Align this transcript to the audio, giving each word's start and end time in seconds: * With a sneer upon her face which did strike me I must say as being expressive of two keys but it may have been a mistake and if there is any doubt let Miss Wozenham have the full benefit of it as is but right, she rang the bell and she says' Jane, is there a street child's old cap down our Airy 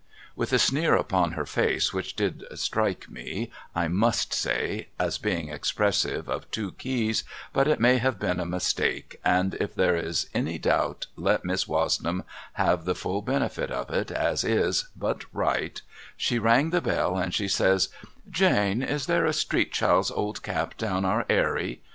* 0.21 0.35
With 0.35 0.51
a 0.51 0.57
sneer 0.57 0.95
upon 0.95 1.33
her 1.33 1.45
face 1.45 1.93
which 1.93 2.15
did 2.15 2.43
strike 2.55 3.07
me 3.07 3.51
I 3.75 3.87
must 3.87 4.33
say 4.33 4.87
as 4.99 5.19
being 5.19 5.49
expressive 5.49 6.27
of 6.27 6.49
two 6.49 6.71
keys 6.71 7.23
but 7.53 7.67
it 7.67 7.79
may 7.79 7.99
have 7.99 8.17
been 8.17 8.39
a 8.39 8.43
mistake 8.47 9.19
and 9.23 9.53
if 9.59 9.75
there 9.75 9.95
is 9.95 10.27
any 10.33 10.57
doubt 10.57 11.05
let 11.15 11.45
Miss 11.45 11.67
Wozenham 11.67 12.23
have 12.53 12.85
the 12.85 12.95
full 12.95 13.21
benefit 13.21 13.69
of 13.69 13.91
it 13.91 14.09
as 14.09 14.43
is 14.43 14.87
but 14.95 15.23
right, 15.35 15.79
she 16.17 16.39
rang 16.39 16.71
the 16.71 16.81
bell 16.81 17.15
and 17.15 17.31
she 17.31 17.47
says' 17.47 17.89
Jane, 18.31 18.81
is 18.81 19.05
there 19.05 19.25
a 19.27 19.33
street 19.33 19.71
child's 19.71 20.09
old 20.09 20.41
cap 20.41 20.79
down 20.79 21.05
our 21.05 21.27
Airy 21.29 21.83